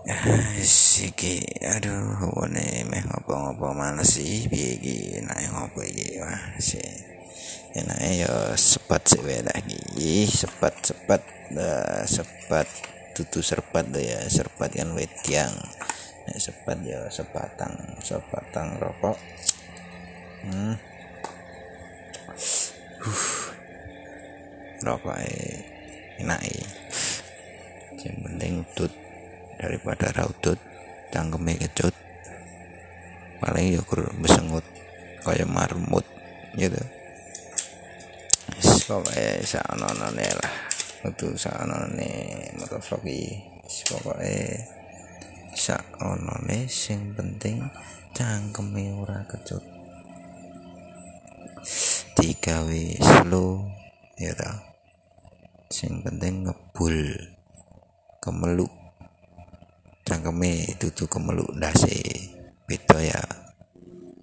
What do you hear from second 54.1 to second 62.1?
ya ta sing penting ngebul kemeluk keme tutu kemeluk dasi,